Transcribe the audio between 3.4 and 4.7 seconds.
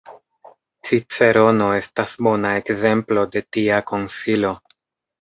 tia konsilo.